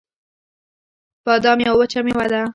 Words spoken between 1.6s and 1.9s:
یوه